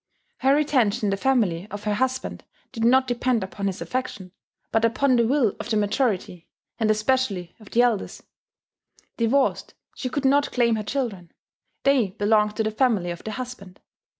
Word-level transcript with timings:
Her 0.39 0.55
retention 0.55 1.05
in 1.05 1.09
the 1.11 1.15
family 1.15 1.67
of 1.69 1.83
her 1.83 1.93
husband 1.93 2.43
did 2.71 2.83
not 2.83 3.05
depend 3.05 3.43
upon 3.43 3.67
his 3.67 3.81
affection, 3.81 4.31
but 4.71 4.83
upon 4.83 5.15
the 5.15 5.27
will 5.27 5.55
of 5.59 5.69
the 5.69 5.77
majority, 5.77 6.47
and 6.79 6.89
especially 6.89 7.53
of 7.59 7.69
the 7.69 7.83
elders. 7.83 8.23
Divorced, 9.17 9.75
she 9.93 10.09
could 10.09 10.25
not 10.25 10.51
claim 10.51 10.75
her 10.75 10.81
children: 10.81 11.31
they 11.83 12.15
belonged 12.17 12.55
to 12.55 12.63
the 12.63 12.71
family 12.71 13.11
of 13.11 13.23
the 13.23 13.33
husband. 13.33 13.79